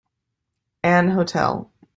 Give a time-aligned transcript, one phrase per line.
[0.83, 1.71] An hotel.